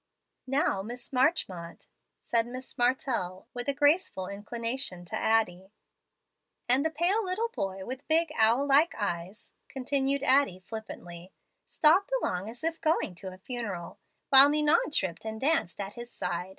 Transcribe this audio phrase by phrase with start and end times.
[0.47, 1.85] "Now, Miss Marchmont,"
[2.21, 5.69] said Miss Martell, with a graceful inclination to Addie.
[6.67, 11.31] "And the pale little boy, with big, owl like eyes," continued Addie, flippantly,
[11.69, 16.09] "stalked along as if going to a funeral, while Ninon tripped and danced at his
[16.11, 16.49] side.